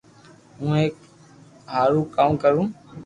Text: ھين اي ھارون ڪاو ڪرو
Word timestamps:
ھين 0.59 0.69
اي 0.77 0.83
ھارون 1.73 2.03
ڪاو 2.15 2.31
ڪرو 2.43 2.61